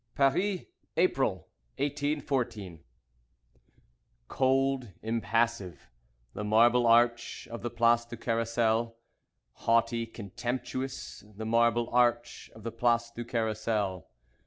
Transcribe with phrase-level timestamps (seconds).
[0.01, 0.61] III Paris,
[0.97, 1.31] April,
[1.77, 2.83] 1814
[4.29, 5.91] Cold, impassive,
[6.33, 8.97] the marble arch of the Place du Carrousel.
[9.67, 14.07] Haughty, contemptuous, the marble arch of the Place du Carrousel.